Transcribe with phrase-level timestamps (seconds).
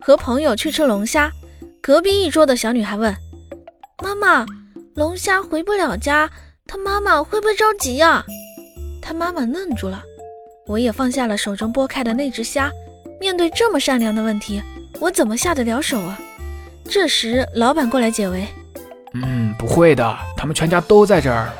[0.00, 1.30] 和朋友去吃龙虾。
[1.82, 3.14] 隔壁一桌的小女孩问
[4.02, 4.46] ：“妈妈，
[4.94, 6.30] 龙虾回不了家，
[6.66, 8.24] 他妈妈会不会着急呀？”
[9.00, 10.02] 他妈妈愣住了。
[10.66, 12.70] 我也放下了手中剥开的那只虾。
[13.18, 14.62] 面对这么善良的问题，
[15.00, 16.18] 我怎么下得了手啊？
[16.84, 18.46] 这时，老板过来解围
[19.14, 21.50] ：“嗯，不会的，他们全家都在这儿。”